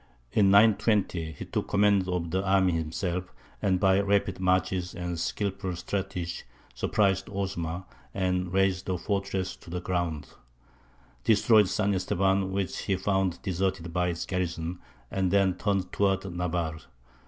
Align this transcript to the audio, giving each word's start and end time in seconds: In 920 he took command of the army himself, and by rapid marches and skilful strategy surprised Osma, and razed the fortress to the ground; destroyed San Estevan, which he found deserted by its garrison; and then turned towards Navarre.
In 0.31 0.49
920 0.49 1.33
he 1.33 1.45
took 1.45 1.67
command 1.67 2.07
of 2.09 2.31
the 2.31 2.43
army 2.43 2.71
himself, 2.71 3.31
and 3.61 3.79
by 3.79 3.99
rapid 3.99 4.39
marches 4.39 4.95
and 4.95 5.19
skilful 5.19 5.75
strategy 5.75 6.41
surprised 6.73 7.29
Osma, 7.29 7.85
and 8.11 8.51
razed 8.51 8.87
the 8.87 8.97
fortress 8.97 9.55
to 9.57 9.69
the 9.69 9.79
ground; 9.79 10.29
destroyed 11.23 11.67
San 11.69 11.93
Estevan, 11.93 12.51
which 12.51 12.79
he 12.85 12.95
found 12.95 13.39
deserted 13.43 13.93
by 13.93 14.07
its 14.07 14.25
garrison; 14.25 14.79
and 15.11 15.29
then 15.29 15.53
turned 15.53 15.91
towards 15.91 16.25
Navarre. 16.25 16.79